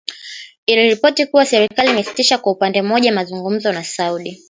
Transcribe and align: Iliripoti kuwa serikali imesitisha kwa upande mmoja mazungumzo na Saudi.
Iliripoti 0.65 1.25
kuwa 1.25 1.45
serikali 1.45 1.91
imesitisha 1.91 2.37
kwa 2.37 2.51
upande 2.51 2.81
mmoja 2.81 3.13
mazungumzo 3.13 3.71
na 3.71 3.83
Saudi. 3.83 4.39